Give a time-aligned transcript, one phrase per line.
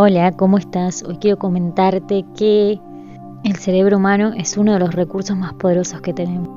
[0.00, 1.02] Hola, ¿cómo estás?
[1.02, 2.80] Hoy quiero comentarte que
[3.42, 6.48] el cerebro humano es uno de los recursos más poderosos que tenemos.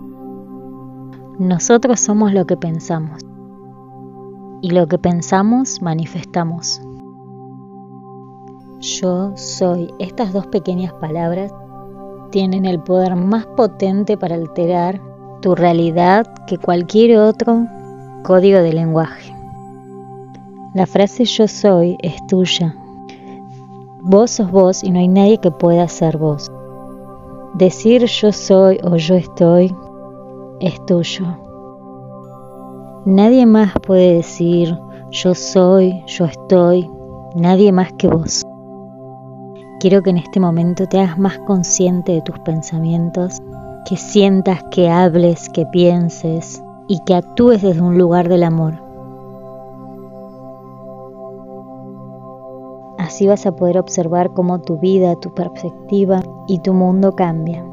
[1.39, 3.19] Nosotros somos lo que pensamos
[4.61, 6.83] y lo que pensamos manifestamos.
[8.79, 9.91] Yo soy.
[9.97, 11.51] Estas dos pequeñas palabras
[12.29, 15.01] tienen el poder más potente para alterar
[15.41, 17.65] tu realidad que cualquier otro
[18.21, 19.35] código de lenguaje.
[20.75, 22.75] La frase yo soy es tuya
[24.03, 26.51] Vos sos vos y no hay nadie que pueda ser vos.
[27.53, 29.75] Decir yo soy o yo estoy
[30.59, 31.25] es tuyo.
[33.05, 34.75] Nadie más puede decir
[35.11, 36.89] yo soy, yo estoy,
[37.35, 38.43] nadie más que vos.
[39.79, 43.39] Quiero que en este momento te hagas más consciente de tus pensamientos,
[43.85, 48.90] que sientas, que hables, que pienses y que actúes desde un lugar del amor.
[53.11, 57.69] Así vas a poder observar cómo tu vida, tu perspectiva y tu mundo cambian.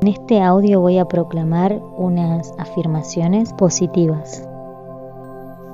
[0.00, 4.48] En este audio voy a proclamar unas afirmaciones positivas.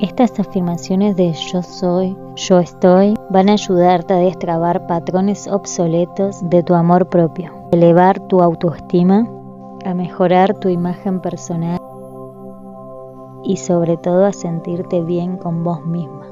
[0.00, 6.62] Estas afirmaciones de yo soy, yo estoy, van a ayudarte a destrabar patrones obsoletos de
[6.62, 9.28] tu amor propio, elevar tu autoestima,
[9.84, 11.78] a mejorar tu imagen personal
[13.44, 16.31] y sobre todo a sentirte bien con vos misma.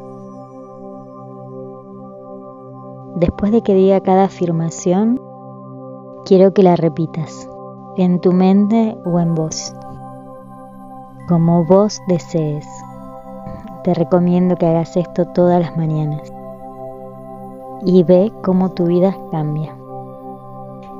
[3.16, 5.20] Después de que diga cada afirmación,
[6.24, 7.48] quiero que la repitas
[7.96, 9.74] en tu mente o en voz,
[11.28, 12.66] como vos desees.
[13.84, 16.32] Te recomiendo que hagas esto todas las mañanas
[17.84, 19.74] y ve cómo tu vida cambia.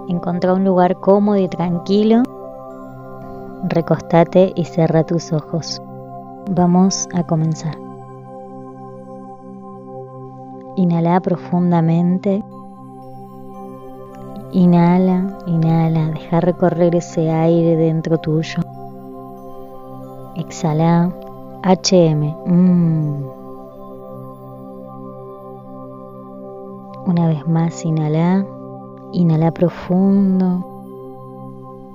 [0.08, 2.22] Encontrá un lugar cómodo y tranquilo,
[3.68, 5.80] recostate y cierra tus ojos.
[6.50, 7.89] Vamos a comenzar.
[10.76, 12.42] Inhala profundamente.
[14.52, 18.62] Inhala, inhala, deja recorrer ese aire dentro tuyo.
[20.34, 21.12] Exhala,
[21.62, 22.34] HM.
[22.46, 23.24] Mm.
[27.06, 28.44] Una vez más, inhala.
[29.12, 30.64] Inhala profundo.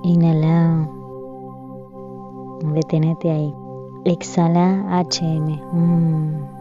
[0.02, 0.88] Inhala.
[2.72, 3.54] Detenete ahí.
[4.04, 5.60] Exhala, HM.
[5.72, 6.55] Mm.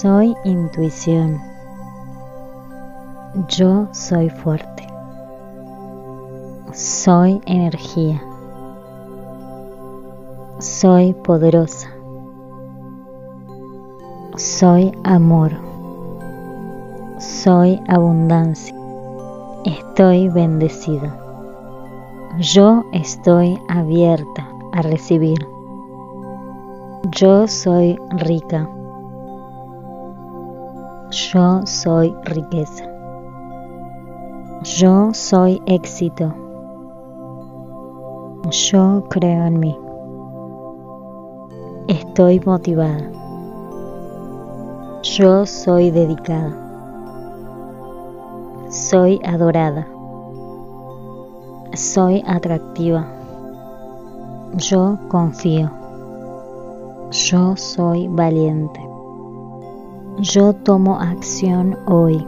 [0.00, 1.40] Soy intuición.
[3.48, 4.86] Yo soy fuerte.
[6.72, 8.22] Soy energía.
[10.60, 11.88] Soy poderosa.
[14.36, 15.50] Soy amor.
[17.18, 18.76] Soy abundancia.
[19.64, 21.18] Estoy bendecida.
[22.38, 25.44] Yo estoy abierta a recibir.
[27.10, 28.68] Yo soy rica.
[31.10, 32.84] Yo soy riqueza.
[34.76, 36.34] Yo soy éxito.
[38.50, 39.78] Yo creo en mí.
[41.88, 43.10] Estoy motivada.
[45.02, 46.54] Yo soy dedicada.
[48.68, 49.88] Soy adorada.
[51.72, 53.06] Soy atractiva.
[54.56, 55.70] Yo confío.
[57.10, 58.87] Yo soy valiente.
[60.20, 62.26] Yo tomo acción hoy.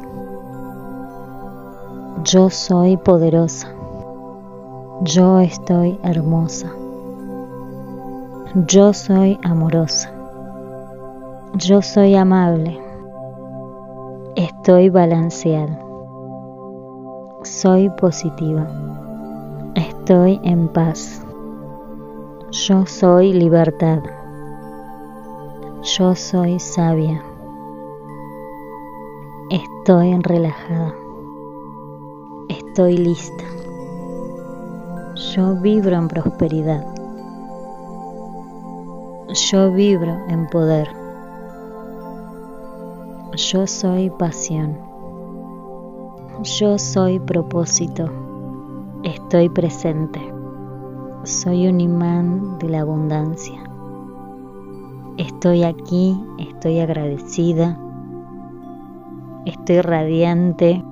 [2.23, 3.67] Yo soy poderosa.
[5.03, 6.71] Yo estoy hermosa.
[8.69, 10.12] Yo soy amorosa.
[11.55, 12.81] Yo soy amable.
[14.37, 15.77] Estoy balanceada.
[17.43, 18.69] Soy positiva.
[19.75, 21.27] Estoy en paz.
[22.53, 23.99] Yo soy libertad.
[25.83, 27.25] Yo soy sabia.
[29.81, 30.95] Estoy relajada.
[32.51, 33.45] Estoy lista.
[35.33, 36.85] Yo vibro en prosperidad.
[39.33, 40.87] Yo vibro en poder.
[43.37, 44.77] Yo soy pasión.
[46.43, 48.10] Yo soy propósito.
[49.03, 50.21] Estoy presente.
[51.22, 53.63] Soy un imán de la abundancia.
[55.16, 57.78] Estoy aquí, estoy agradecida
[59.47, 60.84] Estoy radiante,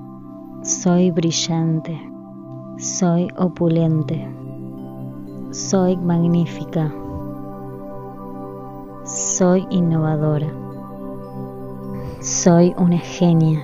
[0.63, 1.95] soy brillante,
[2.79, 4.27] soy opulente,
[5.51, 6.91] soy magnífica,
[9.05, 10.47] soy innovadora,
[12.21, 13.61] soy una genia,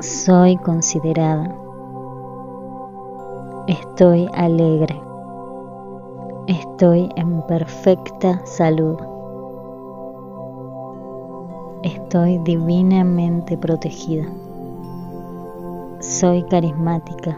[0.00, 1.54] soy considerada,
[3.66, 4.98] estoy alegre,
[6.46, 9.11] estoy en perfecta salud.
[11.82, 14.24] Estoy divinamente protegida.
[15.98, 17.36] Soy carismática.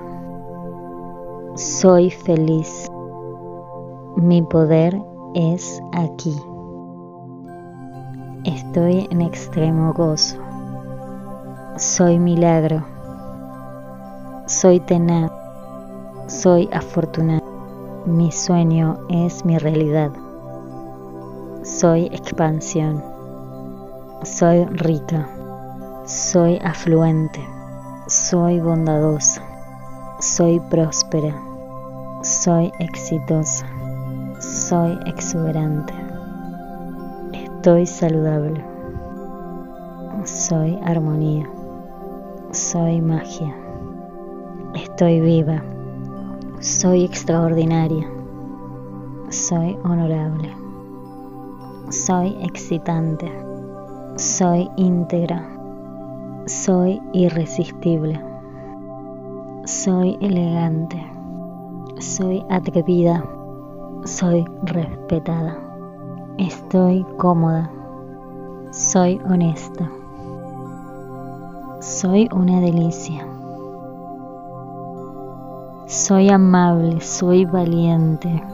[1.55, 2.91] Soy feliz.
[4.17, 5.01] Mi poder
[5.35, 6.37] es aquí.
[8.45, 10.37] Estoy en extremo gozo.
[11.79, 12.85] Soy milagro.
[14.47, 15.33] Soy tenaz.
[16.27, 18.05] Soy afortunado.
[18.05, 20.13] Mi sueño es mi realidad.
[21.63, 23.14] Soy expansión.
[24.25, 25.29] Soy rica.
[26.07, 27.47] Soy afluente.
[28.07, 29.43] Soy bondadosa.
[30.19, 31.35] Soy próspera.
[32.23, 33.67] Soy exitosa.
[34.41, 35.93] Soy exuberante.
[37.35, 38.65] Estoy saludable.
[40.25, 41.47] Soy armonía.
[42.51, 43.55] Soy magia.
[44.75, 45.63] Estoy viva.
[46.61, 48.09] Soy extraordinaria.
[49.29, 50.51] Soy honorable.
[51.91, 53.54] Soy excitante.
[54.17, 55.45] Soy íntegra.
[56.47, 58.21] Soy irresistible.
[59.65, 61.05] Soy elegante.
[61.99, 63.25] Soy atrevida.
[64.05, 65.59] Soy respetada.
[66.39, 67.69] Estoy cómoda.
[68.71, 69.91] Soy honesta.
[71.81, 73.27] Soy una delicia.
[75.87, 78.45] Soy amable, soy valiente.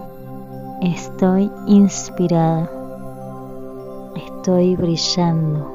[0.81, 2.80] Estoy inspirada.
[4.40, 5.66] Estoy brillando.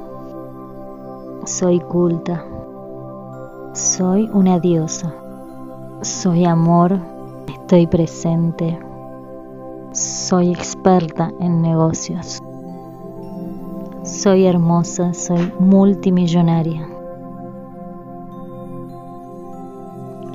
[1.46, 2.44] Soy culta.
[3.74, 5.14] Soy una diosa.
[6.02, 6.98] Soy amor.
[7.48, 8.80] Estoy presente.
[9.92, 12.42] Soy experta en negocios.
[14.02, 16.90] Soy hermosa, soy multimillonaria.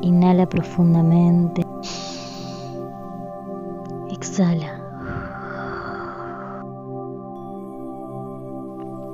[0.02, 1.69] Inhala profundamente.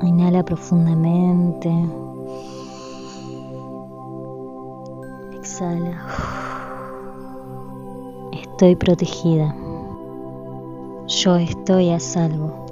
[0.03, 1.71] Inhala profundamente.
[5.35, 6.03] Exhala.
[8.33, 9.55] Estoy protegida.
[11.07, 12.67] Yo estoy a salvo.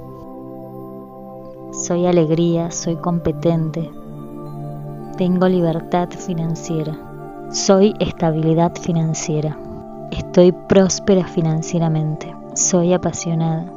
[1.71, 3.89] Soy alegría, soy competente.
[5.17, 6.95] Tengo libertad financiera.
[7.51, 9.57] Soy estabilidad financiera.
[10.11, 12.35] Estoy próspera financieramente.
[12.53, 13.71] Soy apasionada.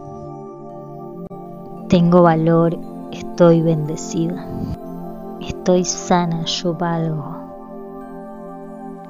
[1.89, 2.98] Tengo valor.
[3.13, 4.47] Estoy bendecida.
[5.41, 6.45] Estoy sana.
[6.45, 7.25] Yo valgo.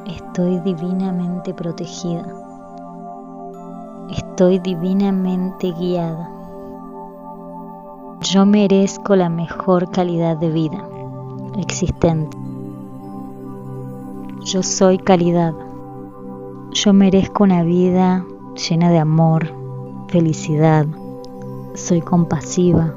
[0.06, 2.24] Estoy divinamente protegida.
[4.10, 6.30] Estoy divinamente guiada.
[8.20, 10.84] Yo merezco la mejor calidad de vida
[11.58, 12.36] existente.
[14.44, 15.54] Yo soy calidad.
[16.72, 18.24] Yo merezco una vida
[18.68, 19.52] llena de amor,
[20.08, 20.86] felicidad.
[21.74, 22.94] Soy compasiva.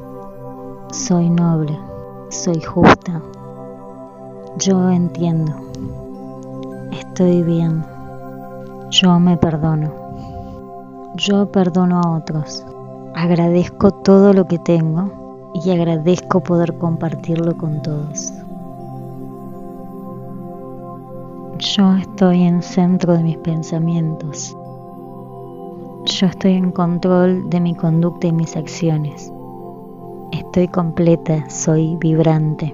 [0.91, 1.79] Soy noble.
[2.27, 3.21] Soy justa.
[4.57, 5.53] Yo entiendo.
[6.91, 7.85] Estoy bien.
[8.89, 9.89] Yo me perdono.
[11.15, 12.65] Yo perdono a otros.
[13.15, 18.33] Agradezco todo lo que tengo y agradezco poder compartirlo con todos.
[21.57, 24.57] Yo estoy en centro de mis pensamientos.
[26.03, 29.31] Yo estoy en control de mi conducta y mis acciones.
[30.31, 32.73] Estoy completa, soy vibrante.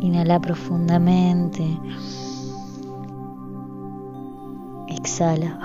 [0.00, 1.78] Inhala profundamente.
[4.88, 5.58] Exhala.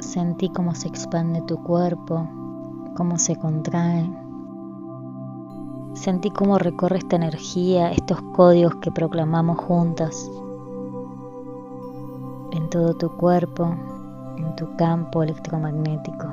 [0.00, 2.28] Sentí cómo se expande tu cuerpo,
[2.96, 4.10] cómo se contrae.
[5.94, 10.30] Sentí cómo recorre esta energía, estos códigos que proclamamos juntas
[12.52, 13.74] en todo tu cuerpo,
[14.36, 16.28] en tu campo electromagnético.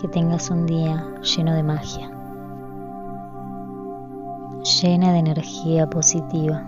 [0.00, 2.10] Que tengas un día lleno de magia,
[4.82, 6.62] llena de energía positiva,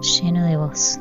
[0.00, 1.00] lleno de voz.